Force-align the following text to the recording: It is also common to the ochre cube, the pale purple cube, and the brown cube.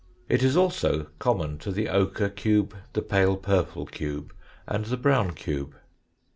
It 0.27 0.41
is 0.41 0.57
also 0.57 1.09
common 1.19 1.59
to 1.59 1.71
the 1.71 1.87
ochre 1.89 2.29
cube, 2.29 2.75
the 2.93 3.03
pale 3.03 3.37
purple 3.37 3.85
cube, 3.85 4.33
and 4.65 4.83
the 4.85 4.97
brown 4.97 5.33
cube. 5.35 5.75